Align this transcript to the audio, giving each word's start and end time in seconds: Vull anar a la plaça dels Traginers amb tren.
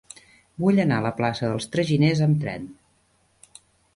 Vull 0.63 0.79
anar 0.83 0.95
a 1.01 1.05
la 1.07 1.11
plaça 1.19 1.51
dels 1.51 1.69
Traginers 1.77 2.23
amb 2.29 2.41
tren. 2.45 2.65